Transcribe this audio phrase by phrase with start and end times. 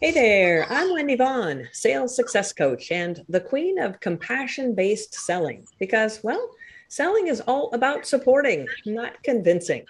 [0.00, 5.66] Hey there, I'm Wendy Vaughn, sales success coach and the queen of compassion based selling
[5.80, 6.50] because, well,
[6.86, 9.84] selling is all about supporting, not convincing.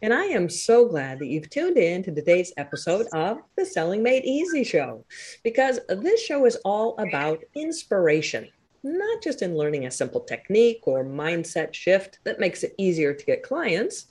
[0.00, 4.00] And I am so glad that you've tuned in to today's episode of the Selling
[4.00, 5.04] Made Easy show
[5.42, 8.46] because this show is all about inspiration,
[8.84, 13.24] not just in learning a simple technique or mindset shift that makes it easier to
[13.24, 14.06] get clients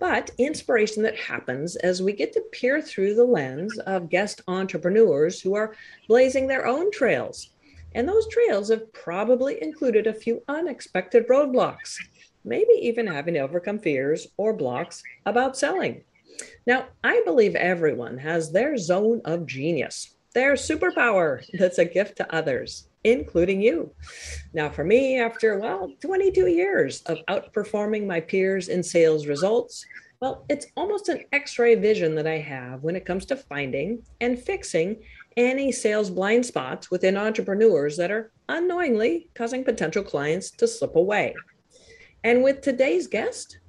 [0.00, 5.40] but inspiration that happens as we get to peer through the lens of guest entrepreneurs
[5.40, 5.76] who are
[6.08, 7.50] blazing their own trails.
[7.94, 11.96] And those trails have probably included a few unexpected roadblocks,
[12.44, 16.02] maybe even having to overcome fears or blocks about selling.
[16.66, 22.34] Now, I believe everyone has their zone of genius, their superpower that's a gift to
[22.34, 23.92] others including you.
[24.52, 29.84] Now, for me, after, well, 22 years of outperforming my peers in sales results,
[30.20, 34.02] well, it's almost an x ray vision that I have when it comes to finding
[34.20, 35.02] and fixing
[35.36, 41.34] any sales blind spots within entrepreneurs that are unknowingly causing potential clients to slip away.
[42.22, 43.60] And with today's guest,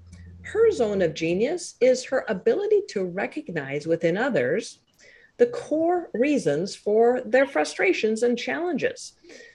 [0.42, 4.80] her zone of genius is her ability to recognize within others
[5.38, 9.14] the core reasons for their frustrations and challenges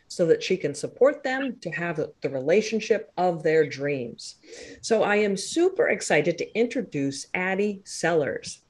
[0.09, 4.37] so that she can support them to have the relationship of their dreams.
[4.81, 8.63] So I am super excited to introduce Addie Sellers.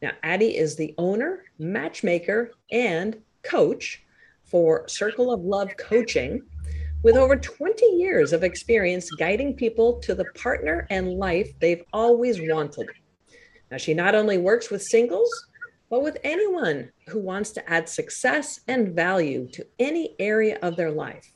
[0.00, 4.04] Now, Addie is the owner, matchmaker, and coach
[4.44, 6.42] for Circle of Love Coaching
[7.02, 12.40] with over 20 years of experience guiding people to the partner and life they've always
[12.40, 12.88] wanted.
[13.70, 15.30] Now, she not only works with singles,
[15.94, 20.90] but with anyone who wants to add success and value to any area of their
[20.90, 21.32] life.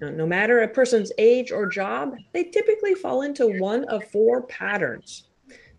[0.00, 4.44] Now, no matter a person's age or job, they typically fall into one of four
[4.44, 5.24] patterns.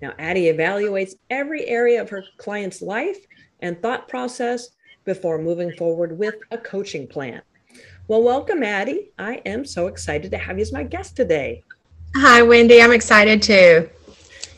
[0.04, 3.26] Now, Addie evaluates every area of her client's life
[3.62, 4.70] and thought process
[5.04, 7.42] before moving forward with a coaching plan.
[8.08, 9.14] Well, welcome, Addie.
[9.18, 11.64] I am so excited to have you as my guest today.
[12.18, 12.84] Hi, Wendy.
[12.84, 13.90] I'm excited too.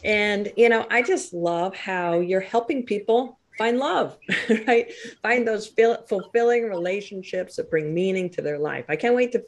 [0.03, 4.17] And, you know, I just love how you're helping people find love,
[4.67, 4.91] right?
[5.21, 5.71] Find those
[6.07, 8.85] fulfilling relationships that bring meaning to their life.
[8.89, 9.43] I can't wait to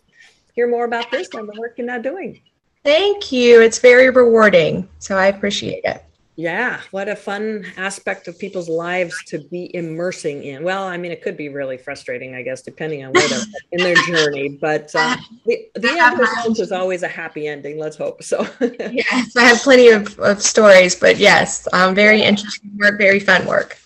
[0.53, 2.41] hear more about this and the work you're now doing.
[2.83, 3.61] Thank you.
[3.61, 4.87] It's very rewarding.
[4.99, 6.03] So I appreciate it.
[6.37, 10.63] Yeah, what a fun aspect of people's lives to be immersing in.
[10.63, 13.83] Well, I mean, it could be really frustrating, I guess, depending on where they're in
[13.83, 14.49] their journey.
[14.49, 17.79] But uh, the, the end result is always a happy ending.
[17.79, 18.45] Let's hope so.
[18.59, 23.45] yes, I have plenty of, of stories, but yes, um, very interesting work, very fun
[23.45, 23.77] work.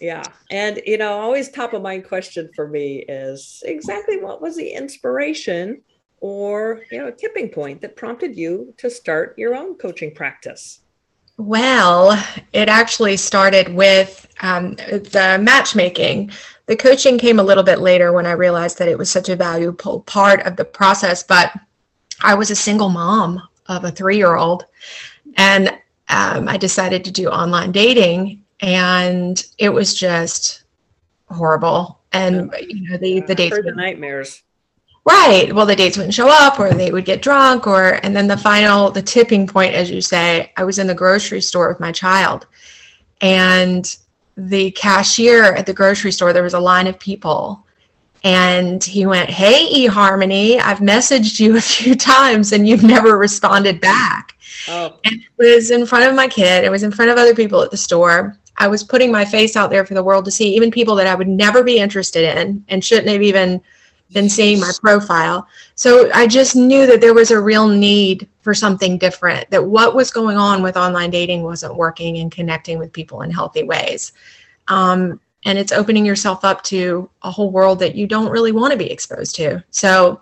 [0.00, 0.24] Yeah.
[0.50, 4.68] And, you know, always top of mind question for me is exactly what was the
[4.68, 5.82] inspiration
[6.20, 10.80] or, you know, a tipping point that prompted you to start your own coaching practice?
[11.36, 12.22] Well,
[12.52, 16.30] it actually started with um, the matchmaking.
[16.66, 19.36] The coaching came a little bit later when I realized that it was such a
[19.36, 21.22] valuable part of the process.
[21.22, 21.52] But
[22.22, 24.66] I was a single mom of a three year old,
[25.36, 25.68] and
[26.10, 30.64] um, I decided to do online dating and it was just
[31.28, 32.00] horrible.
[32.12, 34.42] And you know, the the dates the nightmares.
[35.06, 35.52] Right.
[35.52, 38.36] Well, the dates wouldn't show up, or they would get drunk, or and then the
[38.36, 41.90] final, the tipping point, as you say, I was in the grocery store with my
[41.90, 42.46] child,
[43.20, 43.96] and
[44.36, 47.66] the cashier at the grocery store, there was a line of people,
[48.24, 53.80] and he went, "Hey, eHarmony, I've messaged you a few times, and you've never responded
[53.80, 54.36] back."
[54.68, 54.98] Oh.
[55.04, 56.64] And it was in front of my kid.
[56.64, 58.38] It was in front of other people at the store.
[58.60, 61.06] I was putting my face out there for the world to see, even people that
[61.06, 63.62] I would never be interested in and shouldn't have even
[64.12, 65.48] been seeing my profile.
[65.76, 69.94] So I just knew that there was a real need for something different, that what
[69.94, 74.12] was going on with online dating wasn't working and connecting with people in healthy ways.
[74.68, 78.72] Um, and it's opening yourself up to a whole world that you don't really want
[78.72, 79.64] to be exposed to.
[79.70, 80.20] So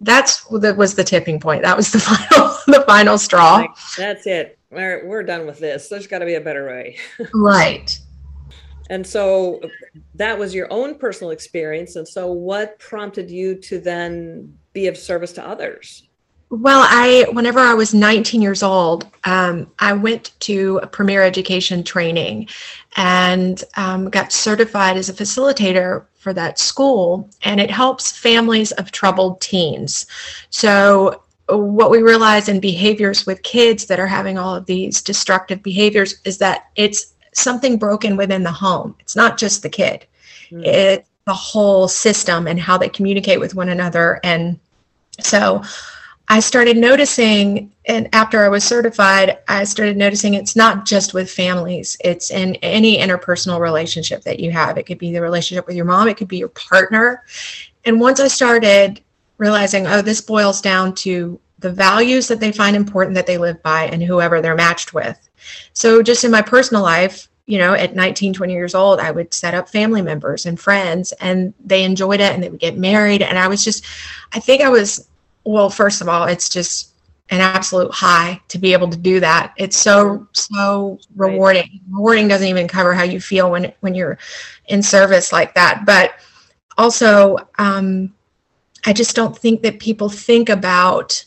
[0.00, 1.62] that's that was the tipping point.
[1.62, 3.66] That was the final the final straw.
[3.96, 5.88] That's it we're, we're done with this.
[5.88, 6.96] There's got to be a better way.
[7.34, 7.98] right.
[8.88, 9.60] And so
[10.16, 11.96] that was your own personal experience.
[11.96, 16.08] And so what prompted you to then be of service to others?
[16.52, 21.84] Well, I whenever I was 19 years old, um, I went to a premier education
[21.84, 22.48] training
[22.96, 28.90] and um, got certified as a facilitator for that school, and it helps families of
[28.90, 30.06] troubled teens.
[30.50, 31.22] So
[31.56, 36.20] what we realize in behaviors with kids that are having all of these destructive behaviors
[36.24, 38.94] is that it's something broken within the home.
[39.00, 40.06] It's not just the kid,
[40.50, 40.64] mm.
[40.64, 44.20] it's the whole system and how they communicate with one another.
[44.24, 44.58] And
[45.20, 45.62] so
[46.28, 51.30] I started noticing, and after I was certified, I started noticing it's not just with
[51.30, 54.78] families, it's in any interpersonal relationship that you have.
[54.78, 57.24] It could be the relationship with your mom, it could be your partner.
[57.84, 59.00] And once I started
[59.40, 63.62] realizing, oh, this boils down to the values that they find important that they live
[63.62, 65.18] by and whoever they're matched with.
[65.72, 69.34] So, just in my personal life, you know, at 19, 20 years old, I would
[69.34, 73.22] set up family members and friends, and they enjoyed it and they would get married.
[73.22, 73.84] And I was just,
[74.32, 75.08] I think I was
[75.44, 76.90] well, first of all, it's just
[77.30, 79.54] an absolute high to be able to do that.
[79.56, 81.62] It's so so rewarding.
[81.62, 81.80] Right.
[81.90, 84.18] Rewarding doesn't even cover how you feel when when you're
[84.66, 85.84] in service like that.
[85.86, 86.14] But
[86.76, 88.12] also, um,
[88.84, 91.24] I just don't think that people think about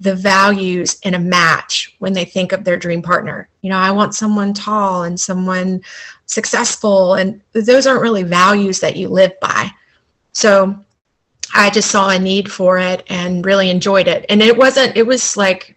[0.00, 3.48] the values in a match when they think of their dream partner.
[3.62, 5.82] You know, I want someone tall and someone
[6.26, 9.70] successful, and those aren't really values that you live by.
[10.32, 10.78] So
[11.54, 14.24] I just saw a need for it and really enjoyed it.
[14.28, 15.76] And it wasn't, it was like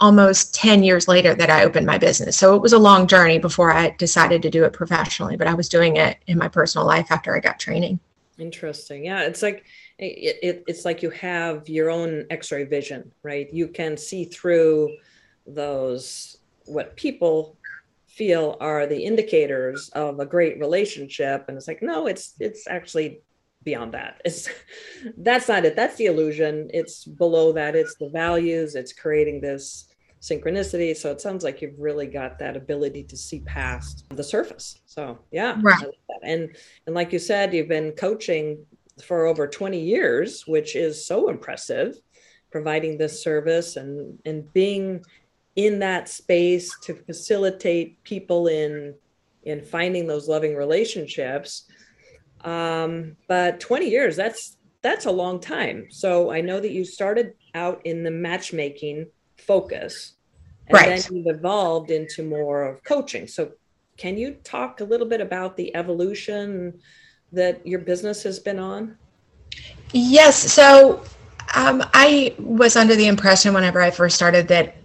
[0.00, 2.36] almost 10 years later that I opened my business.
[2.36, 5.54] So it was a long journey before I decided to do it professionally, but I
[5.54, 8.00] was doing it in my personal life after I got training.
[8.36, 9.04] Interesting.
[9.04, 9.22] Yeah.
[9.22, 9.64] It's like,
[9.98, 13.52] it, it, it's like you have your own x-ray vision, right?
[13.52, 14.96] You can see through
[15.46, 17.56] those, what people
[18.08, 21.44] feel are the indicators of a great relationship.
[21.48, 23.22] And it's like, no, it's, it's actually
[23.64, 24.20] beyond that.
[24.24, 24.48] It's
[25.16, 25.76] that's not it.
[25.76, 26.70] That's the illusion.
[26.72, 27.74] It's below that.
[27.74, 28.74] It's the values.
[28.74, 29.88] It's creating this
[30.20, 30.96] synchronicity.
[30.96, 34.80] So it sounds like you've really got that ability to see past the surface.
[34.86, 35.84] So yeah, right.
[36.22, 36.56] and
[36.86, 38.64] and like you said, you've been coaching
[39.02, 41.96] for over 20 years, which is so impressive,
[42.50, 45.02] providing this service and and being
[45.56, 48.94] in that space to facilitate people in
[49.44, 51.66] in finding those loving relationships
[52.44, 55.86] um, but 20 years, that's that's a long time.
[55.90, 59.06] So I know that you started out in the matchmaking
[59.38, 60.16] focus
[60.66, 60.88] and right.
[60.88, 63.26] then you've evolved into more of coaching.
[63.26, 63.52] So
[63.96, 66.80] can you talk a little bit about the evolution
[67.34, 68.96] that your business has been on?
[69.92, 70.36] Yes.
[70.52, 71.02] So
[71.54, 74.76] um, I was under the impression whenever I first started that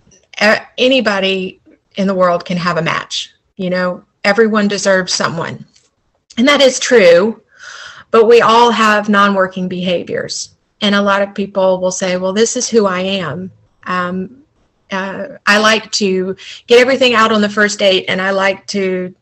[0.42, 1.62] uh, anybody
[1.98, 3.34] in the world can have a match.
[3.56, 5.66] You know, everyone deserves someone.
[6.38, 7.42] And that is true
[8.12, 10.56] but we all have non working behaviors.
[10.82, 13.52] And a lot of people will say, well, this is who I am.
[13.84, 14.44] Um,
[14.92, 16.36] uh, I like to
[16.68, 19.14] get everything out on the first date and I like to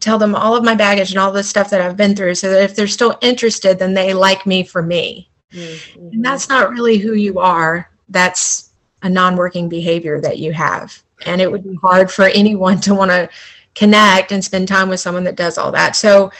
[0.00, 2.50] tell them all of my baggage and all the stuff that I've been through so
[2.50, 5.30] that if they're still interested, then they like me for me.
[5.52, 6.08] Mm-hmm.
[6.12, 7.90] And that's not really who you are.
[8.08, 8.70] That's
[9.02, 11.02] a non working behavior that you have.
[11.26, 13.28] And it would be hard for anyone to want to
[13.74, 15.96] connect and spend time with someone that does all that.
[15.96, 16.30] So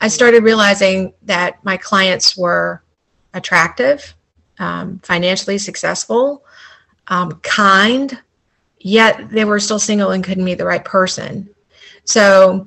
[0.00, 2.82] I started realizing that my clients were
[3.34, 4.14] attractive,
[4.58, 6.44] um, financially successful,
[7.08, 8.20] um, kind,
[8.78, 11.48] yet they were still single and couldn't meet the right person.
[12.04, 12.66] So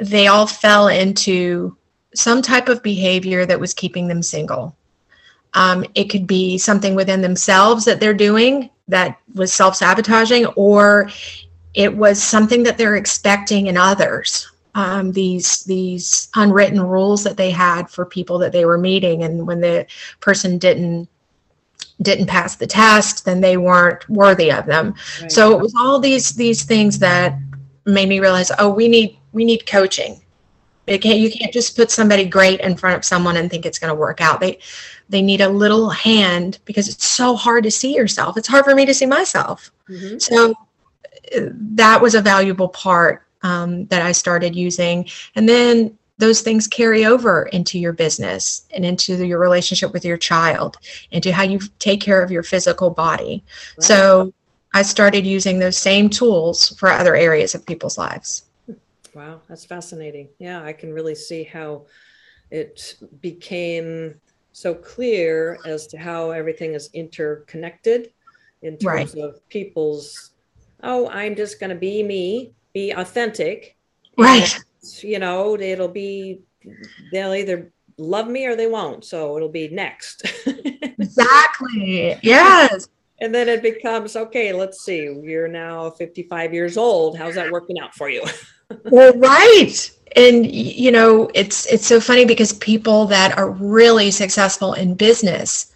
[0.00, 1.76] they all fell into
[2.14, 4.76] some type of behavior that was keeping them single.
[5.54, 11.10] Um, it could be something within themselves that they're doing that was self sabotaging, or
[11.74, 17.50] it was something that they're expecting in others um, these these unwritten rules that they
[17.50, 19.86] had for people that they were meeting, and when the
[20.20, 21.08] person didn't
[22.02, 24.94] didn't pass the test, then they weren't worthy of them.
[25.20, 25.30] Right.
[25.30, 27.38] So it was all these these things that
[27.86, 30.20] made me realize, oh, we need we need coaching.
[30.86, 33.88] Can't, you can't just put somebody great in front of someone and think it's going
[33.88, 34.40] to work out.
[34.40, 34.58] They
[35.08, 38.36] they need a little hand because it's so hard to see yourself.
[38.36, 39.70] It's hard for me to see myself.
[39.88, 40.18] Mm-hmm.
[40.18, 40.54] So
[41.74, 45.08] that was a valuable part um, that I started using.
[45.36, 50.16] And then those things carry over into your business and into your relationship with your
[50.16, 50.76] child,
[51.10, 53.44] into how you take care of your physical body.
[53.76, 53.84] Right.
[53.84, 54.32] So
[54.74, 58.44] I started using those same tools for other areas of people's lives.
[59.14, 60.28] Wow, that's fascinating.
[60.38, 61.86] Yeah, I can really see how
[62.50, 64.14] it became
[64.52, 68.12] so clear as to how everything is interconnected
[68.62, 69.24] in terms right.
[69.24, 70.30] of people's,
[70.82, 73.76] oh, I'm just going to be me be authentic.
[74.18, 74.52] Right.
[74.54, 76.40] And, you know, it'll be,
[77.12, 79.04] they'll either love me or they won't.
[79.04, 80.22] So it'll be next.
[80.46, 82.18] exactly.
[82.22, 82.88] Yes.
[83.20, 87.16] And then it becomes okay, let's see, you're now 55 years old.
[87.16, 88.24] How's that working out for you?
[88.84, 89.90] well, right.
[90.16, 95.72] And you know, it's it's so funny because people that are really successful in business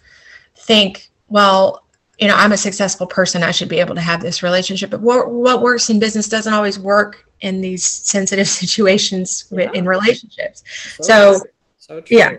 [0.55, 1.83] think, well,
[2.19, 3.43] you know, I'm a successful person.
[3.43, 4.89] I should be able to have this relationship.
[4.89, 9.71] But what, what works in business doesn't always work in these sensitive situations yeah.
[9.73, 10.63] in relationships.
[11.01, 11.41] So, so,
[11.77, 12.37] so yeah.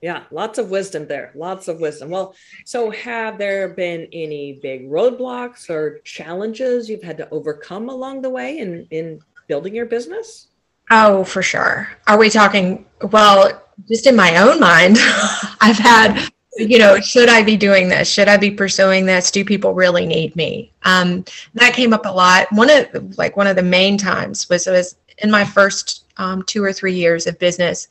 [0.00, 1.30] Yeah, lots of wisdom there.
[1.36, 2.10] Lots of wisdom.
[2.10, 8.22] Well, so have there been any big roadblocks or challenges you've had to overcome along
[8.22, 10.48] the way in in building your business?
[10.90, 11.88] Oh, for sure.
[12.06, 14.96] Are we talking well, just in my own mind,
[15.60, 18.08] I've had you know, should I be doing this?
[18.08, 19.30] Should I be pursuing this?
[19.30, 20.70] Do people really need me?
[20.82, 22.46] Um, that came up a lot.
[22.52, 26.62] One of like one of the main times was was in my first um, two
[26.62, 27.88] or three years of business.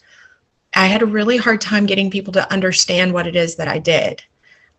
[0.75, 3.79] I had a really hard time getting people to understand what it is that I
[3.79, 4.23] did,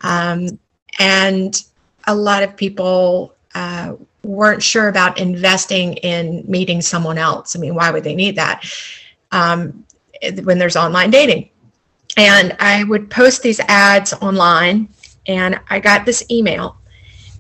[0.03, 0.59] um,
[0.99, 1.63] and
[2.07, 7.57] a lot of people uh, weren't sure about investing in meeting someone else.
[7.57, 8.65] I mean, why would they need that
[9.33, 9.85] um,
[10.45, 11.49] when there's online dating?
[12.17, 14.89] and I would post these ads online,
[15.27, 16.77] and I got this email,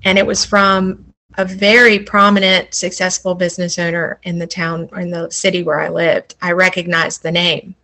[0.04, 1.04] and it was from
[1.38, 5.88] a very prominent, successful business owner in the town or in the city where I
[5.88, 6.34] lived.
[6.42, 7.74] I recognized the name.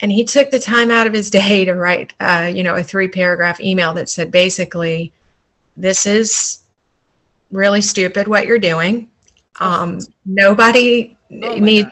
[0.00, 2.82] And he took the time out of his day to write, uh, you know, a
[2.82, 5.12] three paragraph email that said basically,
[5.76, 6.59] this is
[7.50, 9.10] really stupid what you're doing.
[9.58, 11.88] Um, nobody oh needs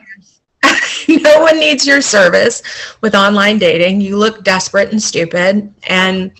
[1.08, 2.62] no one needs your service
[3.00, 4.00] with online dating.
[4.00, 6.32] You look desperate and stupid, and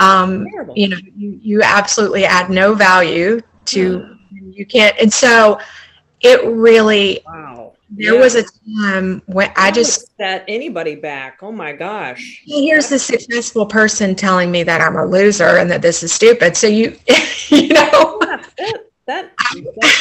[0.00, 4.16] um, you know you, you absolutely add no value to.
[4.30, 5.58] You can't, and so
[6.20, 7.20] it really.
[7.26, 7.51] Wow.
[7.94, 8.20] There yeah.
[8.20, 8.44] was a
[8.80, 11.40] time when I just set anybody back.
[11.42, 12.42] Oh my gosh!
[12.46, 16.56] Here's the successful person telling me that I'm a loser and that this is stupid.
[16.56, 16.96] So you,
[17.48, 19.32] you know, that, that, that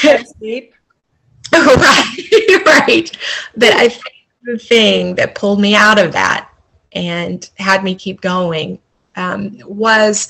[0.04, 0.74] that's deep.
[1.54, 3.18] right, right.
[3.58, 6.50] But I think the thing that pulled me out of that
[6.94, 8.80] and had me keep going
[9.18, 10.30] um, was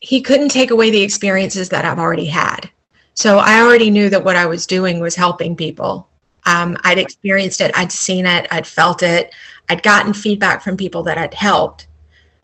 [0.00, 2.70] he couldn't take away the experiences that I've already had.
[3.14, 6.07] So I already knew that what I was doing was helping people.
[6.48, 9.34] Um, I'd experienced it, I'd seen it, I'd felt it,
[9.68, 11.88] I'd gotten feedback from people that I'd helped.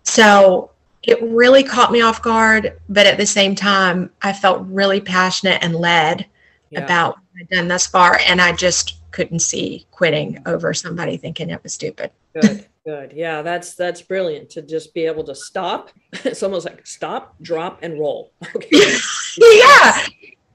[0.03, 0.71] So
[1.03, 5.63] it really caught me off guard, but at the same time, I felt really passionate
[5.63, 6.27] and led
[6.71, 6.81] yeah.
[6.81, 8.21] about what I'd done thus far.
[8.27, 12.11] And I just couldn't see quitting over somebody thinking it was stupid.
[12.39, 13.13] Good, good.
[13.13, 15.91] Yeah, that's that's brilliant to just be able to stop.
[16.25, 18.33] It's almost like stop, drop, and roll.
[18.55, 18.97] Okay.
[19.39, 20.07] yeah.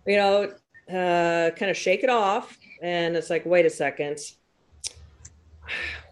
[0.05, 0.43] You know,
[0.89, 4.19] uh, kind of shake it off, and it's like, wait a second.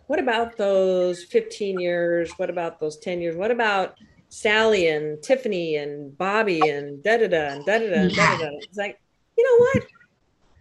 [0.08, 2.32] What about those 15 years?
[2.38, 3.36] What about those 10 years?
[3.36, 3.98] What about
[4.30, 8.50] Sally and Tiffany and Bobby and da da da and da da da da da?
[8.62, 9.00] It's like,
[9.38, 9.88] you know what?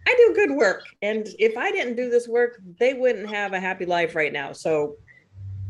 [0.07, 0.83] I do good work.
[1.01, 4.53] And if I didn't do this work, they wouldn't have a happy life right now.
[4.53, 4.95] So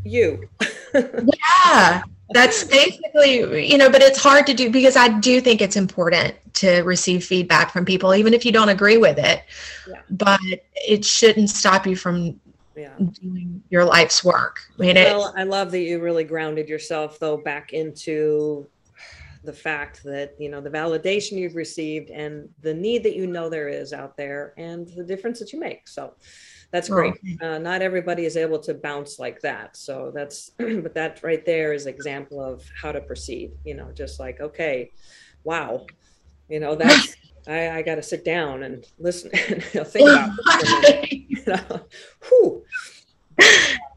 [0.07, 0.47] you.
[0.93, 2.01] yeah.
[2.31, 6.35] That's basically, you know, but it's hard to do because I do think it's important
[6.55, 9.43] to receive feedback from people, even if you don't agree with it.
[9.87, 10.01] Yeah.
[10.09, 10.41] But
[10.75, 12.39] it shouldn't stop you from
[12.75, 12.93] yeah.
[12.97, 14.59] doing your life's work.
[14.77, 18.67] I mean, well, I love that you really grounded yourself though back into
[19.44, 23.50] the fact that you know the validation you've received and the need that you know
[23.50, 25.88] there is out there and the difference that you make.
[25.88, 26.13] So
[26.72, 27.13] that's great.
[27.41, 29.77] Uh, not everybody is able to bounce like that.
[29.77, 34.20] So that's but that right there is example of how to proceed you know just
[34.20, 34.91] like okay
[35.44, 35.86] wow
[36.50, 37.15] you know that's
[37.48, 41.13] I, I got to sit down and listen and think about it.
[41.29, 41.82] you know,
[42.27, 42.63] whew.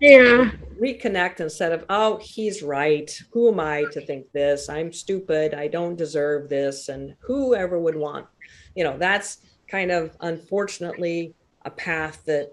[0.01, 0.51] Yeah.
[0.81, 3.11] reconnect instead of oh he's right.
[3.33, 4.69] Who am i to think this?
[4.69, 5.55] I'm stupid.
[5.55, 6.89] I don't deserve this.
[6.89, 8.27] And whoever would want
[8.75, 9.39] you know that's
[9.69, 12.51] kind of unfortunately a path that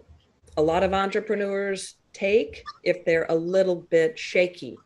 [0.57, 4.77] a lot of entrepreneurs take if they're a little bit shaky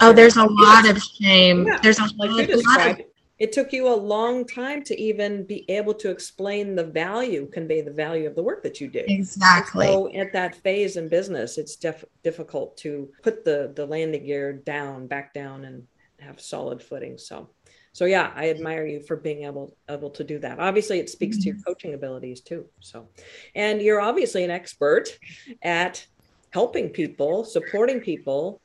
[0.00, 1.66] oh there's a lot of shame.
[1.66, 3.00] Yeah, there's a, like lot, a lot of
[3.40, 7.80] it took you a long time to even be able to explain the value convey
[7.80, 9.02] the value of the work that you do.
[9.08, 14.24] exactly so at that phase in business it's def- difficult to put the the landing
[14.26, 15.82] gear down back down and
[16.20, 17.48] have solid footing so
[17.92, 21.36] so yeah i admire you for being able able to do that obviously it speaks
[21.36, 21.42] mm-hmm.
[21.42, 21.64] to your mm-hmm.
[21.64, 23.08] coaching abilities too so
[23.54, 25.18] and you're obviously an expert
[25.62, 26.06] at
[26.50, 28.60] helping people supporting people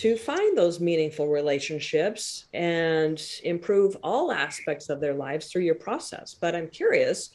[0.00, 6.34] to find those meaningful relationships and improve all aspects of their lives through your process.
[6.40, 7.28] But I'm curious,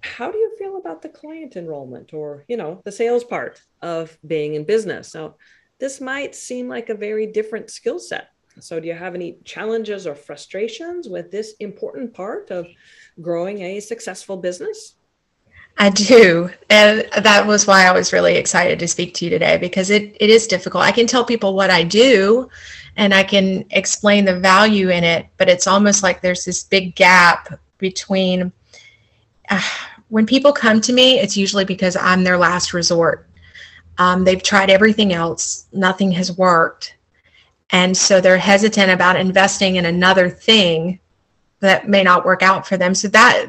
[0.00, 4.18] how do you feel about the client enrollment or, you know, the sales part of
[4.26, 5.12] being in business?
[5.12, 5.36] So
[5.78, 8.30] this might seem like a very different skill set.
[8.58, 12.66] So do you have any challenges or frustrations with this important part of
[13.20, 14.96] growing a successful business?
[15.80, 16.50] I do.
[16.68, 20.14] And that was why I was really excited to speak to you today because it,
[20.20, 20.84] it is difficult.
[20.84, 22.50] I can tell people what I do
[22.98, 26.96] and I can explain the value in it, but it's almost like there's this big
[26.96, 28.52] gap between
[29.48, 29.62] uh,
[30.08, 33.26] when people come to me, it's usually because I'm their last resort.
[33.96, 36.96] Um, they've tried everything else, nothing has worked.
[37.70, 41.00] And so they're hesitant about investing in another thing
[41.60, 42.94] that may not work out for them.
[42.94, 43.46] So that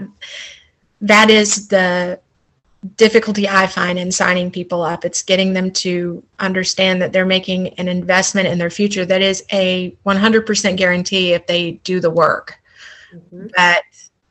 [1.02, 2.20] that is the
[2.96, 5.06] difficulty I find in signing people up.
[5.06, 9.44] It's getting them to understand that they're making an investment in their future that is
[9.52, 12.60] a 100% guarantee if they do the work.
[13.14, 13.48] Mm-hmm.
[13.56, 13.84] But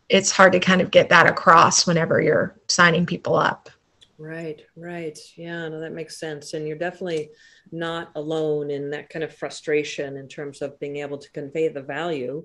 [0.08, 3.70] it's hard to kind of get that across whenever you're signing people up.
[4.18, 5.18] Right, right.
[5.36, 6.52] Yeah, no, that makes sense.
[6.52, 7.30] And you're definitely
[7.72, 11.82] not alone in that kind of frustration in terms of being able to convey the
[11.82, 12.44] value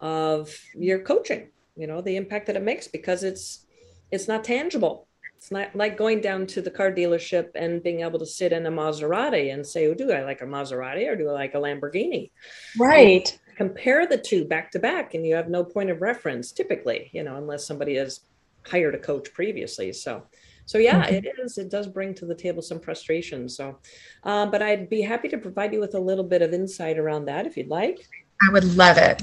[0.00, 3.66] of your coaching, you know, the impact that it makes because it's
[4.10, 5.06] it's not tangible.
[5.36, 8.66] It's not like going down to the car dealership and being able to sit in
[8.66, 11.58] a Maserati and say, oh, do I like a Maserati or do I like a
[11.58, 12.32] Lamborghini?
[12.76, 13.38] Right.
[13.46, 17.10] And compare the two back to back and you have no point of reference typically,
[17.12, 18.20] you know, unless somebody has
[18.66, 19.92] hired a coach previously.
[19.92, 20.24] So
[20.68, 21.14] so yeah, mm-hmm.
[21.14, 21.56] it is.
[21.56, 23.48] It does bring to the table some frustration.
[23.48, 23.78] So,
[24.24, 27.24] uh, but I'd be happy to provide you with a little bit of insight around
[27.24, 28.06] that if you'd like.
[28.46, 29.22] I would love it.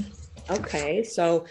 [0.50, 1.46] Okay, so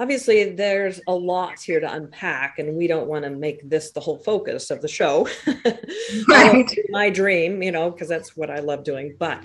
[0.00, 4.00] obviously there's a lot here to unpack, and we don't want to make this the
[4.00, 5.28] whole focus of the show.
[6.28, 6.78] right.
[6.88, 9.14] My dream, you know, because that's what I love doing.
[9.18, 9.44] But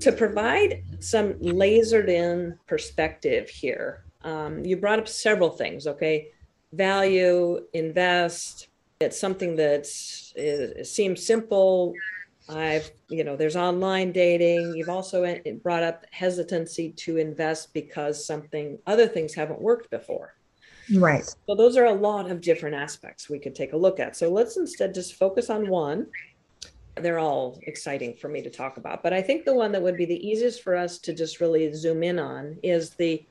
[0.00, 5.88] to provide some lasered in perspective here, um, you brought up several things.
[5.88, 6.28] Okay,
[6.72, 8.68] value, invest,
[9.00, 11.92] it's something that seems simple.
[12.48, 14.74] I've, you know, there's online dating.
[14.74, 20.34] You've also uh, brought up hesitancy to invest because something, other things haven't worked before.
[20.94, 21.24] Right.
[21.24, 24.16] So those are a lot of different aspects we could take a look at.
[24.16, 26.06] So let's instead just focus on one.
[26.96, 29.96] They're all exciting for me to talk about, but I think the one that would
[29.96, 33.24] be the easiest for us to just really zoom in on is the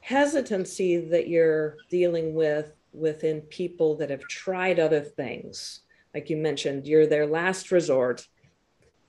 [0.00, 5.80] hesitancy that you're dealing with within people that have tried other things.
[6.14, 8.26] Like you mentioned, you're their last resort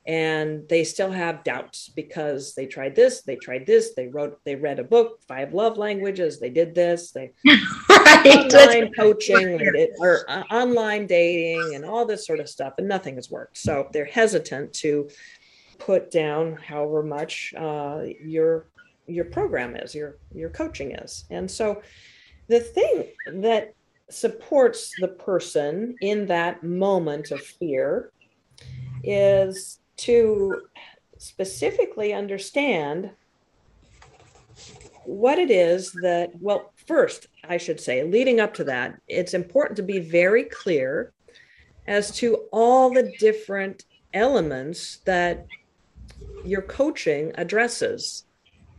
[0.07, 4.55] and they still have doubts because they tried this, they tried this, they wrote, they
[4.55, 7.33] read a book, five love languages, they did this, they
[7.89, 8.25] right.
[8.25, 13.15] online coaching did, or uh, online dating and all this sort of stuff, and nothing
[13.15, 13.57] has worked.
[13.57, 15.09] So they're hesitant to
[15.77, 18.67] put down however much uh, your
[19.07, 21.81] your program is, your your coaching is, and so
[22.47, 23.07] the thing
[23.41, 23.73] that
[24.09, 28.13] supports the person in that moment of fear
[29.03, 30.63] is to
[31.17, 33.11] specifically understand
[35.05, 39.77] what it is that, well, first, I should say, leading up to that, it's important
[39.77, 41.13] to be very clear
[41.87, 45.47] as to all the different elements that
[46.43, 48.25] your coaching addresses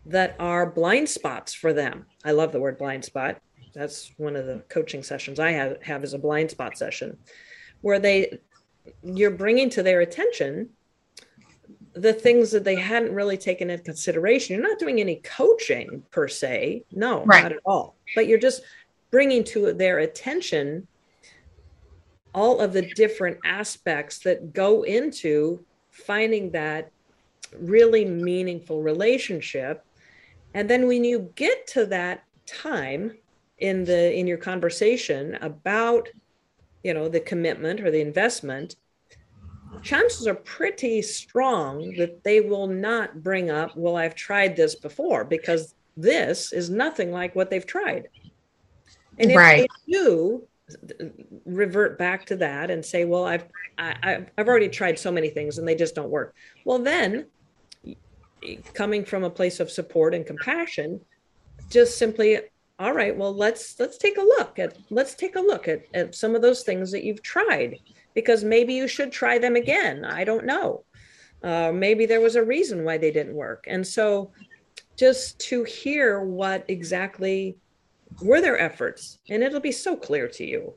[0.06, 2.06] that are blind spots for them.
[2.24, 3.40] I love the word blind spot
[3.78, 7.16] that's one of the coaching sessions I have, have is a blind spot session
[7.80, 8.38] where they
[9.02, 10.70] you're bringing to their attention
[12.00, 14.54] the things that they hadn't really taken into consideration.
[14.54, 17.42] You're not doing any coaching per se, no, right.
[17.42, 17.96] not at all.
[18.14, 18.62] But you're just
[19.10, 20.86] bringing to their attention
[22.34, 26.90] all of the different aspects that go into finding that
[27.58, 29.84] really meaningful relationship.
[30.54, 33.12] And then when you get to that time
[33.58, 36.08] in the in your conversation about
[36.84, 38.76] you know the commitment or the investment
[39.82, 45.24] chances are pretty strong that they will not bring up well i've tried this before
[45.24, 48.08] because this is nothing like what they've tried.
[49.18, 49.68] And if right.
[49.86, 50.46] they do
[51.44, 53.46] revert back to that and say well i've
[53.78, 56.34] I, i've already tried so many things and they just don't work.
[56.64, 57.26] Well then
[58.74, 61.00] coming from a place of support and compassion
[61.70, 62.38] just simply
[62.78, 66.14] all right well let's let's take a look at let's take a look at, at
[66.14, 67.76] some of those things that you've tried
[68.14, 70.04] because maybe you should try them again.
[70.04, 70.84] I don't know.
[71.42, 73.64] Uh, maybe there was a reason why they didn't work.
[73.68, 74.32] And so
[74.96, 77.56] just to hear what exactly
[78.20, 80.74] were their efforts and it'll be so clear to you.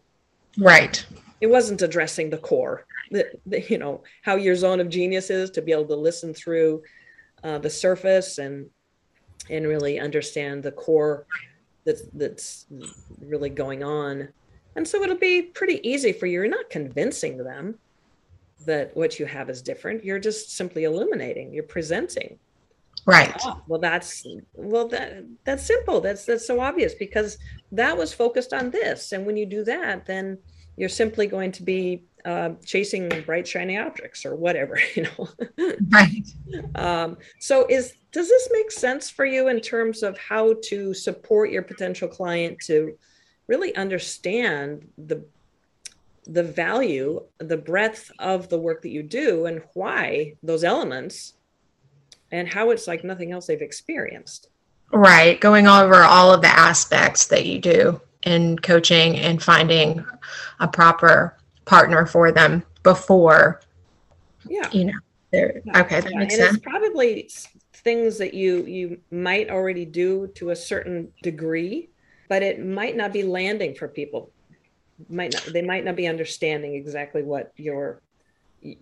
[0.58, 1.04] Right.
[1.40, 5.52] It wasn't addressing the core the, the you know how your zone of genius is
[5.52, 6.82] to be able to listen through
[7.44, 8.68] uh, the surface and
[9.50, 11.28] and really understand the core
[11.86, 12.66] that's that's
[13.20, 14.30] really going on
[14.76, 16.34] and so it'll be pretty easy for you.
[16.42, 17.76] You're not convincing them
[18.66, 20.06] that what you have is different.
[20.06, 21.54] You're just simply illuminating.
[21.54, 22.38] You're presenting.
[23.06, 23.36] Right.
[23.44, 26.02] Oh, well that's well that that's simple.
[26.02, 27.38] That's that's so obvious because
[27.72, 29.12] that was focused on this.
[29.12, 30.38] And when you do that then
[30.78, 35.30] you're simply going to be uh, chasing bright shiny objects or whatever you know?
[35.90, 36.28] Right.
[36.76, 41.50] Um, so is does this make sense for you in terms of how to support
[41.50, 42.98] your potential client to
[43.48, 45.24] really understand the
[46.26, 51.34] the value, the breadth of the work that you do, and why those elements,
[52.32, 54.50] and how it's like nothing else they've experienced.
[54.94, 55.40] Right.
[55.40, 60.06] Going over all of the aspects that you do in coaching and finding
[60.60, 63.62] a proper partner for them before.
[64.48, 64.70] Yeah.
[64.72, 65.00] You know,
[65.32, 65.82] they're yeah.
[65.82, 66.02] okay.
[66.02, 66.20] That yeah.
[66.20, 66.58] makes and sense.
[66.58, 67.30] It's probably
[67.74, 71.90] things that you you might already do to a certain degree,
[72.32, 74.32] but it might not be landing for people.
[75.10, 78.02] Might not they might not be understanding exactly what your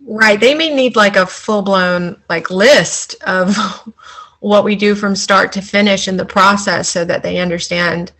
[0.06, 0.38] right.
[0.38, 3.56] They may need like a full blown like list of
[4.38, 8.12] what we do from start to finish in the process so that they understand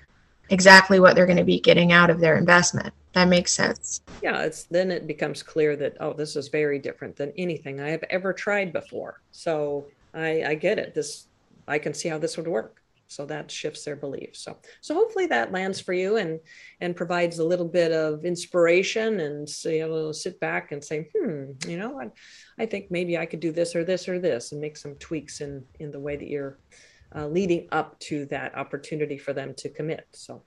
[0.49, 2.93] exactly what they're going to be getting out of their investment.
[3.13, 4.01] That makes sense.
[4.25, 7.91] Yeah, it's then it becomes clear that oh, this is very different than anything I
[7.91, 9.21] have ever tried before.
[9.31, 10.93] So I, I get it.
[10.93, 11.29] This
[11.69, 12.80] I can see how this would work.
[13.11, 14.41] So that shifts their beliefs.
[14.45, 16.39] So so hopefully that lands for you and
[16.81, 21.11] and provides a little bit of inspiration and so you know sit back and say,
[21.15, 22.11] hmm, you know, I,
[22.63, 25.41] I think maybe I could do this or this or this and make some tweaks
[25.41, 26.59] in in the way that you're
[27.15, 30.07] uh, leading up to that opportunity for them to commit.
[30.13, 30.43] So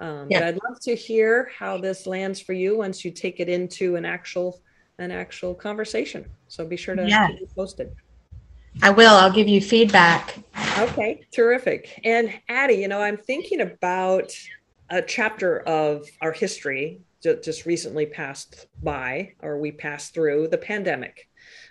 [0.00, 0.40] um, yeah.
[0.40, 3.96] But I'd love to hear how this lands for you once you take it into
[3.96, 4.60] an actual
[4.98, 6.24] an actual conversation.
[6.48, 7.28] So be sure to yeah.
[7.28, 7.92] keep it posted.
[8.80, 9.14] I will.
[9.14, 10.38] I'll give you feedback.
[10.78, 12.00] Okay, terrific.
[12.04, 14.32] And Addie, you know, I'm thinking about
[14.90, 21.28] a chapter of our history just recently passed by, or we passed through the pandemic,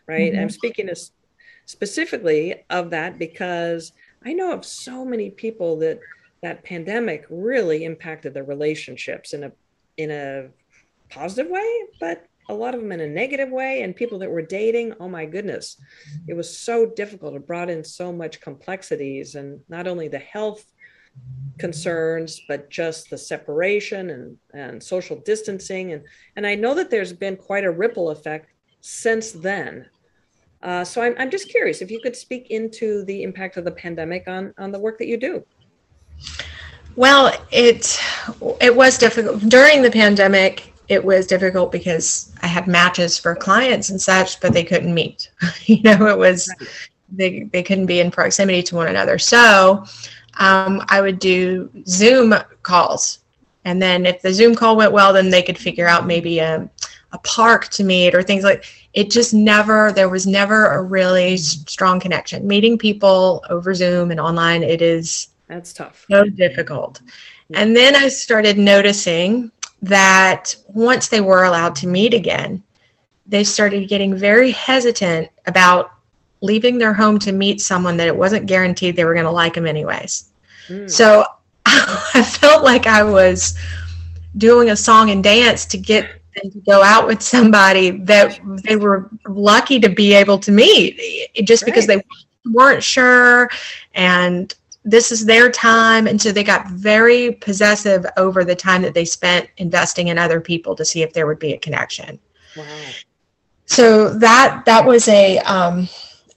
[0.08, 0.32] right?
[0.32, 0.42] Mm-hmm.
[0.42, 1.12] I'm speaking as
[1.66, 3.92] specifically of that because
[4.24, 6.00] I know of so many people that
[6.42, 9.52] that pandemic really impacted their relationships in a
[9.98, 10.50] in a
[11.10, 13.82] positive way, but a lot of them in a negative way.
[13.82, 15.77] And people that were dating, oh my goodness,
[16.27, 17.36] it was so difficult.
[17.36, 20.65] It brought in so much complexities and not only the health
[21.58, 25.93] concerns, but just the separation and, and social distancing.
[25.93, 26.04] And,
[26.36, 28.51] and I know that there's been quite a ripple effect
[28.82, 29.88] since then.
[30.63, 33.71] Uh, so I'm, I'm just curious if you could speak into the impact of the
[33.71, 35.43] pandemic on, on the work that you do.
[36.95, 37.99] Well, it
[38.60, 40.70] it was difficult during the pandemic.
[40.91, 45.32] It was difficult because I had matches for clients and such, but they couldn't meet.
[45.65, 46.54] you know, it was
[47.10, 49.17] they they couldn't be in proximity to one another.
[49.17, 49.86] So
[50.38, 53.19] um, I would do Zoom calls,
[53.63, 56.69] and then if the Zoom call went well, then they could figure out maybe a
[57.13, 58.65] a park to meet or things like.
[58.93, 62.45] It just never there was never a really strong connection.
[62.45, 66.06] Meeting people over Zoom and online, it is that's tough.
[66.12, 67.01] So difficult.
[67.54, 69.51] And then I started noticing
[69.82, 72.63] that once they were allowed to meet again,
[73.26, 75.91] they started getting very hesitant about
[76.41, 79.54] leaving their home to meet someone that it wasn't guaranteed they were going to like
[79.54, 80.30] them anyways.
[80.67, 80.89] Mm.
[80.89, 81.26] So
[81.65, 83.58] I felt like I was
[84.38, 86.10] doing a song and dance to get
[86.41, 91.00] them to go out with somebody that they were lucky to be able to meet
[91.44, 91.65] just right.
[91.67, 92.02] because they
[92.46, 93.50] weren't sure
[93.94, 96.08] and this is their time.
[96.08, 100.41] And so they got very possessive over the time that they spent investing in other
[100.41, 102.20] people to see if there would be a connection.
[102.58, 102.65] Wow.
[103.65, 105.88] so that that was a um,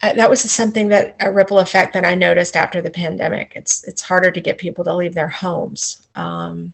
[0.00, 3.52] uh, that was something that a ripple effect that i noticed after the pandemic.
[3.56, 6.72] It's it's harder to get people to leave their homes um,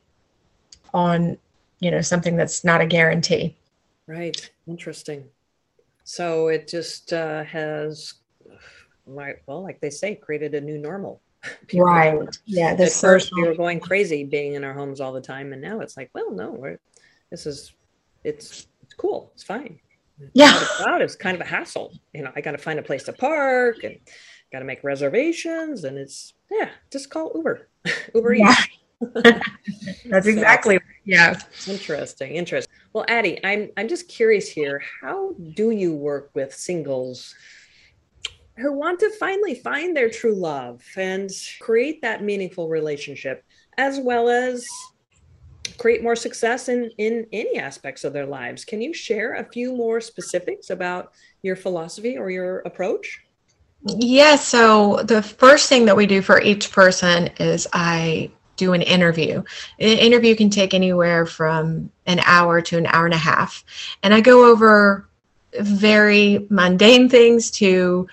[0.92, 1.38] on
[1.78, 3.56] you know something that's not a guarantee.
[4.06, 4.50] Right.
[4.66, 5.24] Interesting.
[6.04, 8.14] So it just uh, has
[9.06, 11.22] well like they say created a new normal
[11.66, 12.38] People right.
[12.44, 12.76] Yeah.
[12.79, 15.81] At first, we were going crazy being in our homes all the time, and now
[15.81, 16.79] it's like, well, no, we're,
[17.31, 17.72] this is
[18.24, 19.31] it's it's cool.
[19.35, 19.81] It's fine.
[20.35, 20.53] Yeah.
[20.55, 21.92] It's, it's kind of a hassle.
[22.12, 23.98] You know, I got to find a place to park and
[24.53, 27.68] got to make reservations, and it's yeah, just call Uber.
[28.14, 28.55] Uber yeah.
[30.05, 31.40] That's exactly so, yeah.
[31.66, 32.33] Interesting.
[32.35, 32.74] Interesting.
[32.92, 34.83] Well, Addie, I'm I'm just curious here.
[35.00, 37.35] How do you work with singles
[38.60, 43.44] who want to finally find their true love and create that meaningful relationship,
[43.78, 44.66] as well as
[45.78, 48.64] create more success in, in any aspects of their lives.
[48.64, 53.22] Can you share a few more specifics about your philosophy or your approach?
[53.82, 54.46] Yes.
[54.46, 59.42] So the first thing that we do for each person is I do an interview.
[59.78, 63.64] An interview can take anywhere from an hour to an hour and a half.
[64.02, 65.08] And I go over
[65.58, 68.06] very mundane things to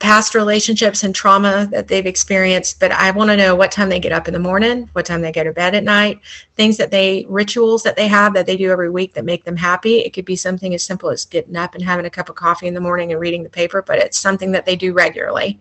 [0.00, 4.00] past relationships and trauma that they've experienced but i want to know what time they
[4.00, 6.20] get up in the morning what time they go to bed at night
[6.54, 9.56] things that they rituals that they have that they do every week that make them
[9.56, 12.34] happy it could be something as simple as getting up and having a cup of
[12.34, 15.58] coffee in the morning and reading the paper but it's something that they do regularly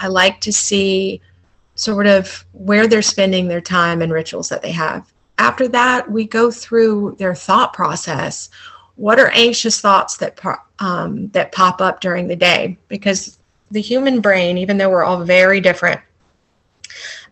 [0.00, 1.20] i like to see
[1.74, 6.26] sort of where they're spending their time and rituals that they have after that, we
[6.26, 8.48] go through their thought process.
[8.96, 10.40] What are anxious thoughts that
[10.78, 12.78] um, that pop up during the day?
[12.88, 13.38] Because
[13.70, 16.00] the human brain, even though we're all very different,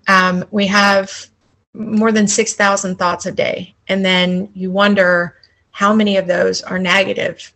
[0.09, 1.29] um, we have
[1.75, 3.75] more than 6,000 thoughts a day.
[3.89, 5.37] And then you wonder
[5.71, 7.53] how many of those are negative.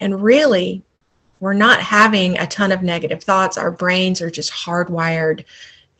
[0.00, 0.82] And really,
[1.40, 3.56] we're not having a ton of negative thoughts.
[3.56, 5.44] Our brains are just hardwired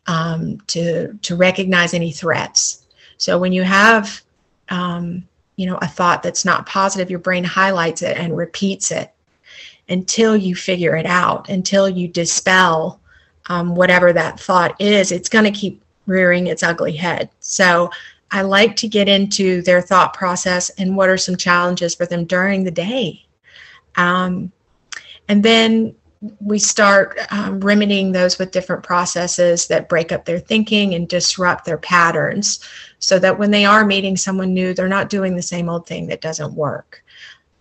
[0.07, 2.85] um, to, to recognize any threats.
[3.17, 4.21] So when you have,
[4.69, 9.13] um, you know, a thought that's not positive, your brain highlights it and repeats it
[9.91, 12.99] until you figure it out, until you dispel
[13.47, 15.11] um, whatever that thought is.
[15.11, 17.29] It's going to keep rearing its ugly head.
[17.39, 17.89] So
[18.31, 22.25] I like to get into their thought process and what are some challenges for them
[22.25, 23.25] during the day.
[23.95, 24.51] Um,
[25.27, 25.95] and then
[26.39, 31.65] we start um, remedying those with different processes that break up their thinking and disrupt
[31.65, 32.59] their patterns
[32.99, 36.07] so that when they are meeting someone new, they're not doing the same old thing
[36.07, 37.03] that doesn't work.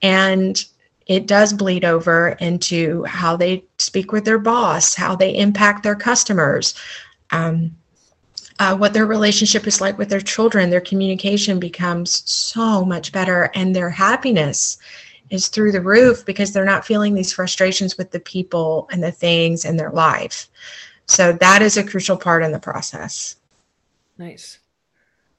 [0.03, 0.63] And
[1.11, 5.97] it does bleed over into how they speak with their boss, how they impact their
[5.97, 6.77] customers.
[7.33, 7.77] Um,
[8.61, 13.51] uh, what their relationship is like with their children, their communication becomes so much better,
[13.57, 14.79] and their happiness
[15.31, 19.11] is through the roof because they're not feeling these frustrations with the people and the
[19.11, 20.49] things in their life.
[21.07, 23.35] So that is a crucial part in the process.
[24.17, 24.61] Nice.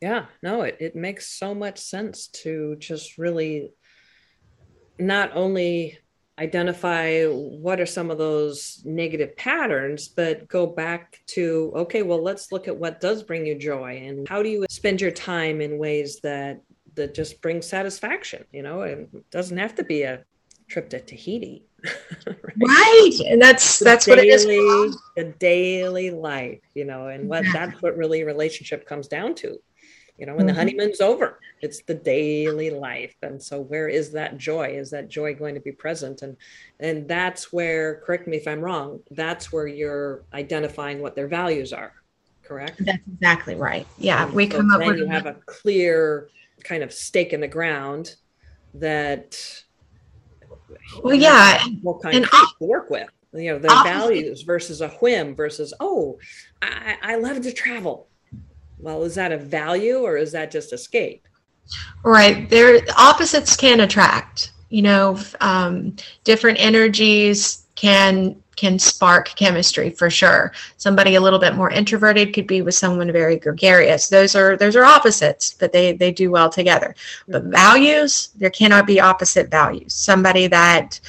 [0.02, 3.72] Yeah, no, it, it makes so much sense to just really
[5.02, 5.98] not only
[6.40, 12.52] identify what are some of those negative patterns, but go back to, okay, well, let's
[12.52, 15.78] look at what does bring you joy and how do you spend your time in
[15.78, 16.62] ways that
[16.96, 20.24] that just bring satisfaction, you know, and it doesn't have to be a
[20.68, 21.64] trip to Tahiti.
[22.26, 22.38] right?
[22.68, 23.20] right.
[23.28, 25.02] And that's the that's daily, what it is.
[25.16, 29.58] The daily life, you know, and what that's what really relationship comes down to
[30.22, 30.56] you know when mm-hmm.
[30.56, 33.16] the honeymoon's over it's the daily life.
[33.22, 34.70] And so where is that joy?
[34.70, 36.22] Is that joy going to be present?
[36.24, 36.36] And
[36.80, 41.74] and that's where correct me if i'm wrong that's where you're identifying what their values
[41.74, 41.94] are
[42.44, 42.84] correct?
[42.84, 43.88] That's exactly right.
[43.98, 46.30] Yeah and we so come up with you have a clear
[46.64, 48.16] kind of stake in the ground
[48.74, 49.64] that
[51.04, 55.74] well yeah more concrete to work with you know their values versus a whim versus
[55.80, 56.18] oh
[56.62, 58.08] I, I love to travel
[58.82, 61.28] well, is that a value or is that just escape?
[62.04, 62.50] Right.
[62.50, 64.52] There, opposites can attract.
[64.70, 70.52] You know, um, different energies can can spark chemistry for sure.
[70.78, 74.08] Somebody a little bit more introverted could be with someone very gregarious.
[74.08, 76.96] Those are those are opposites, but they they do well together.
[77.28, 79.94] But values, there cannot be opposite values.
[79.94, 81.00] Somebody that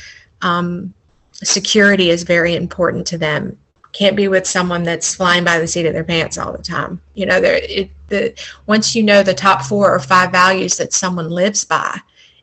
[0.40, 0.94] um,
[1.32, 3.58] security is very important to them
[3.92, 7.00] can't be with someone that's flying by the seat of their pants all the time.
[7.14, 8.34] You know, there it, the
[8.66, 11.98] once you know the top four or five values that someone lives by,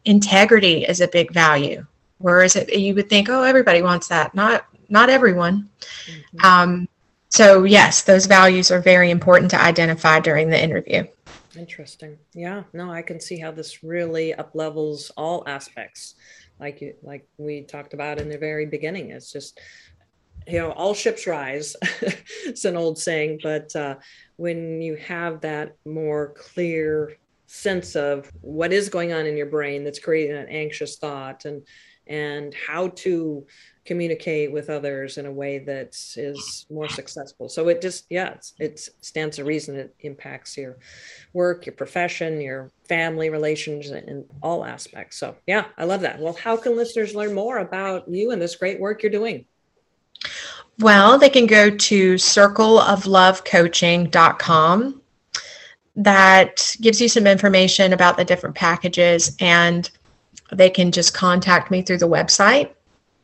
[0.05, 1.85] integrity is a big value.
[2.19, 4.35] Whereas it, you would think, oh, everybody wants that.
[4.35, 5.69] Not not everyone.
[6.05, 6.45] Mm-hmm.
[6.45, 6.89] Um,
[7.29, 11.03] so yes, those values are very important to identify during the interview.
[11.57, 12.17] Interesting.
[12.33, 12.63] Yeah.
[12.73, 16.15] No, I can see how this really up levels all aspects,
[16.59, 19.11] like you, like we talked about in the very beginning.
[19.11, 19.59] It's just
[20.49, 21.75] you know all ships rise.
[22.45, 23.95] It's an old saying but uh,
[24.37, 29.83] when you have that more clear sense of what is going on in your brain
[29.83, 31.63] that's creating an anxious thought and
[32.07, 33.45] and how to
[33.85, 37.49] communicate with others in a way that is more successful.
[37.49, 40.77] So it just yeah it stands to reason it impacts your
[41.33, 45.17] work your profession your family relations and all aspects.
[45.17, 46.19] So yeah i love that.
[46.19, 49.45] Well how can listeners learn more about you and this great work you're doing
[50.79, 55.01] well, they can go to circleoflovecoaching.com.
[55.95, 59.89] That gives you some information about the different packages, and
[60.51, 62.71] they can just contact me through the website.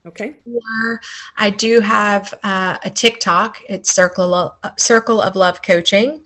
[0.05, 0.35] Okay.
[0.45, 1.01] Or
[1.37, 3.61] I do have uh, a TikTok.
[3.67, 6.21] It's Circle of, Circle of Love Coaching,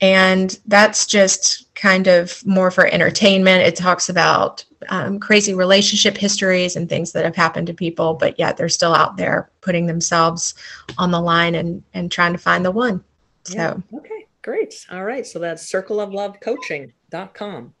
[0.00, 3.66] and that's just kind of more for entertainment.
[3.66, 8.38] It talks about um, crazy relationship histories and things that have happened to people, but
[8.38, 10.54] yet they're still out there putting themselves
[10.96, 13.02] on the line and and trying to find the one.
[13.42, 13.74] So yeah.
[13.94, 14.86] okay, great.
[14.92, 15.26] All right.
[15.26, 17.74] So that's circleoflovecoaching.com.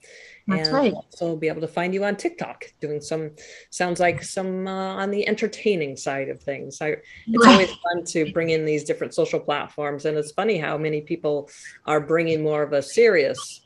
[0.48, 0.92] That's and right.
[0.92, 3.30] also be able to find you on TikTok doing some
[3.70, 6.82] sounds like some uh, on the entertaining side of things.
[6.82, 6.96] I,
[7.28, 7.52] it's right.
[7.52, 11.48] always fun to bring in these different social platforms, and it's funny how many people
[11.86, 13.61] are bringing more of a serious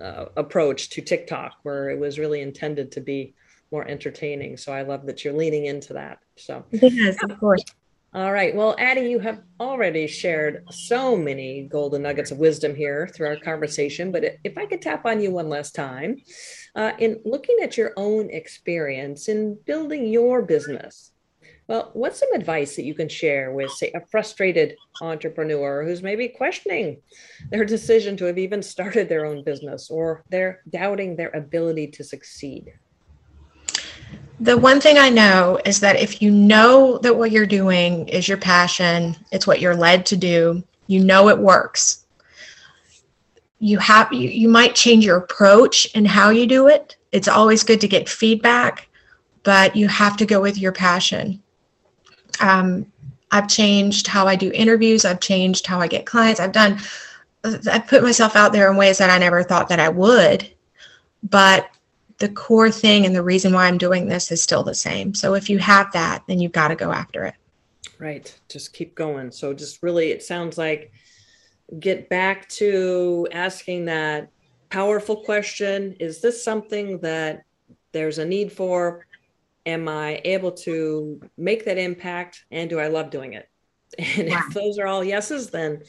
[0.00, 3.34] uh, approach to TikTok, where it was really intended to be
[3.70, 4.56] more entertaining.
[4.56, 6.18] So I love that you're leaning into that.
[6.36, 7.64] So yes, of course.
[8.14, 8.54] All right.
[8.54, 13.36] Well, Addie, you have already shared so many golden nuggets of wisdom here through our
[13.38, 14.12] conversation.
[14.12, 16.18] But if I could tap on you one last time,
[16.76, 21.11] uh, in looking at your own experience in building your business,
[21.68, 26.28] well, what's some advice that you can share with, say, a frustrated entrepreneur who's maybe
[26.28, 27.00] questioning
[27.50, 32.04] their decision to have even started their own business or they're doubting their ability to
[32.04, 32.72] succeed?
[34.40, 38.26] The one thing I know is that if you know that what you're doing is
[38.26, 42.04] your passion, it's what you're led to do, you know it works.
[43.60, 46.96] You have you, you might change your approach and how you do it.
[47.12, 48.88] It's always good to get feedback,
[49.44, 51.41] but you have to go with your passion.
[52.40, 52.86] Um,
[53.30, 55.04] I've changed how I do interviews.
[55.04, 56.40] I've changed how I get clients.
[56.40, 56.78] I've done,
[57.44, 60.50] I've put myself out there in ways that I never thought that I would.
[61.22, 61.70] But
[62.18, 65.14] the core thing and the reason why I'm doing this is still the same.
[65.14, 67.34] So if you have that, then you've got to go after it.
[67.98, 68.32] Right.
[68.48, 69.30] Just keep going.
[69.30, 70.92] So just really, it sounds like
[71.80, 74.28] get back to asking that
[74.68, 77.44] powerful question Is this something that
[77.92, 79.06] there's a need for?
[79.66, 82.44] Am I able to make that impact?
[82.50, 83.48] And do I love doing it?
[83.98, 85.82] And if those are all yeses, then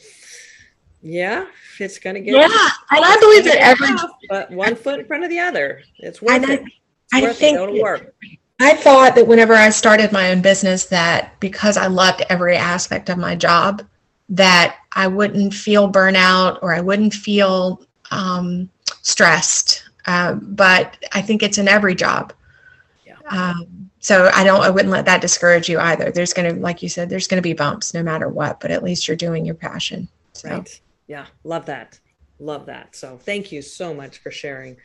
[1.04, 1.46] yeah,
[1.78, 2.34] it's going to get.
[2.34, 3.88] Yeah, and I believe that every.
[4.30, 5.82] But one foot in front of the other.
[5.98, 6.62] It's worth I, it.
[6.62, 6.72] It's
[7.12, 7.62] I worth think it.
[7.62, 8.14] It'll work.
[8.60, 13.10] I thought that whenever I started my own business, that because I loved every aspect
[13.10, 13.86] of my job,
[14.30, 18.70] that I wouldn't feel burnout or I wouldn't feel um,
[19.02, 19.84] stressed.
[20.06, 22.32] Uh, but I think it's in every job.
[23.24, 23.50] Yeah.
[23.50, 24.62] Um, so I don't.
[24.62, 26.10] I wouldn't let that discourage you either.
[26.10, 28.60] There's going to, like you said, there's going to be bumps no matter what.
[28.60, 30.08] But at least you're doing your passion.
[30.34, 30.50] So.
[30.50, 31.98] Right yeah love that
[32.40, 34.76] love that so thank you so much for sharing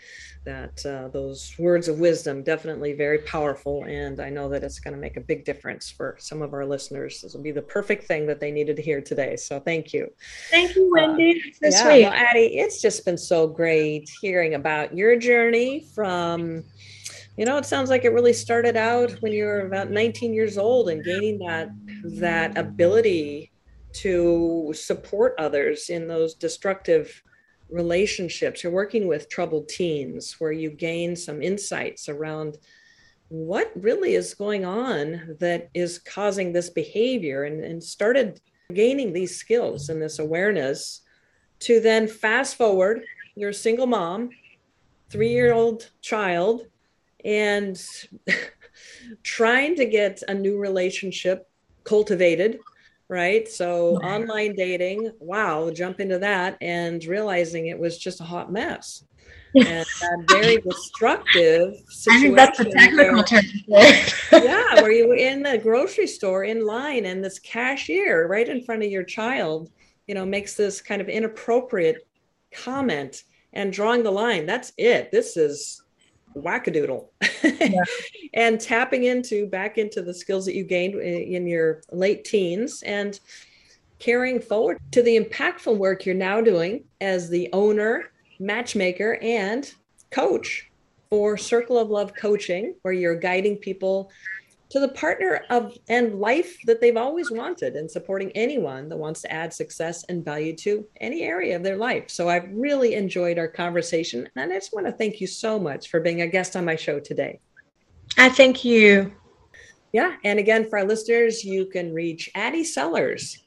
[0.46, 4.94] that uh, those words of wisdom definitely very powerful and i know that it's going
[4.94, 8.04] to make a big difference for some of our listeners this will be the perfect
[8.04, 10.08] thing that they needed to hear today so thank you
[10.52, 15.18] thank you wendy uh, yeah, well, addie it's just been so great hearing about your
[15.18, 16.64] journey from
[17.40, 20.58] you know it sounds like it really started out when you were about 19 years
[20.58, 21.70] old and gaining that
[22.04, 23.50] that ability
[23.94, 27.24] to support others in those destructive
[27.70, 28.62] relationships.
[28.62, 32.58] You're working with troubled teens where you gain some insights around
[33.30, 38.42] what really is going on that is causing this behavior and, and started
[38.74, 41.04] gaining these skills and this awareness
[41.60, 43.02] to then fast forward
[43.36, 44.30] you're a single mom
[45.10, 46.68] three year old child
[47.26, 47.82] and
[49.24, 51.50] trying to get a new relationship
[51.84, 52.60] cultivated
[53.10, 53.50] right?
[53.50, 59.04] So online dating, wow, jump into that and realizing it was just a hot mess.
[59.56, 62.12] and a very destructive situation.
[62.12, 63.44] I think that's a technical term.
[63.68, 68.64] yeah, where you were in the grocery store in line and this cashier right in
[68.64, 69.72] front of your child,
[70.06, 72.08] you know, makes this kind of inappropriate
[72.52, 74.46] comment and drawing the line.
[74.46, 75.10] That's it.
[75.12, 75.82] This is
[76.36, 77.08] wackadoodle
[77.44, 77.84] yeah.
[78.34, 83.20] and tapping into back into the skills that you gained in your late teens and
[84.00, 89.74] carrying forward to the impactful work you're now doing as the owner, matchmaker, and
[90.10, 90.70] coach
[91.10, 94.12] for Circle of Love Coaching, where you're guiding people
[94.70, 99.22] to the partner of and life that they've always wanted and supporting anyone that wants
[99.22, 102.10] to add success and value to any area of their life.
[102.10, 105.90] So I've really enjoyed our conversation and I just want to thank you so much
[105.90, 107.40] for being a guest on my show today.
[108.18, 109.14] I thank you.
[109.92, 113.44] Yeah, and again for our listeners, you can reach Addie Sellers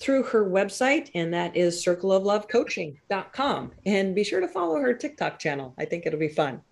[0.00, 3.72] through her website, and that is circleoflovecoaching.com.
[3.86, 5.74] And be sure to follow her TikTok channel.
[5.78, 6.62] I think it'll be fun.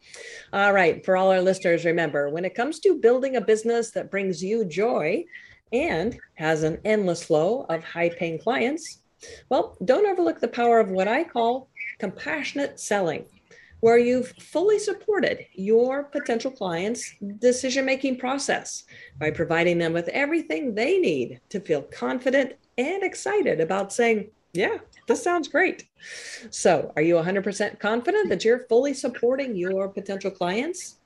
[0.52, 4.10] All right, for all our listeners, remember when it comes to building a business that
[4.10, 5.24] brings you joy
[5.72, 9.02] and has an endless flow of high paying clients,
[9.50, 13.26] well, don't overlook the power of what I call compassionate selling
[13.80, 18.84] where you've fully supported your potential clients' decision making process
[19.18, 24.78] by providing them with everything they need to feel confident and excited about saying, Yeah,
[25.06, 25.88] this sounds great.
[26.50, 30.96] So, are you 100% confident that you're fully supporting your potential clients?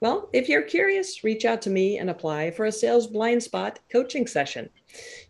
[0.00, 3.78] Well, if you're curious, reach out to me and apply for a sales blind spot
[3.92, 4.70] coaching session.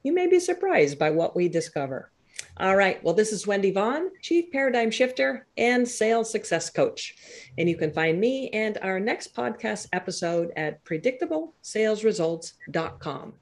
[0.02, 2.10] You may be surprised by what we discover.
[2.58, 3.04] All right.
[3.04, 7.14] Well, this is Wendy Vaughn, Chief Paradigm Shifter and Sales Success Coach.
[7.58, 13.34] And you can find me and our next podcast episode at predictablesalesresults.com.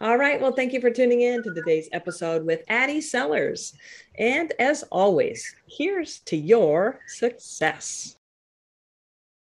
[0.00, 0.40] All right.
[0.40, 3.74] Well, thank you for tuning in to today's episode with Addie Sellers.
[4.16, 8.16] And as always, here's to your success.